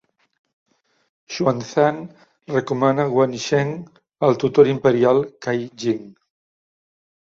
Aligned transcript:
Xuan 1.33 1.59
Zan 1.73 1.97
recomana 2.55 3.07
Guan 3.13 3.37
Sheng 3.45 3.71
al 4.27 4.33
Tutor 4.41 4.65
Imperial, 4.77 5.17
Cai 5.47 5.59
Jing. 5.83 6.05